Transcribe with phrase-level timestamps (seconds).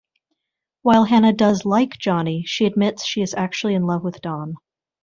[0.81, 4.55] While Hannah does like Johnny, she admits she is actually in love with Don.